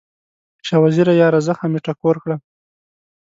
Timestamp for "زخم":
1.47-1.69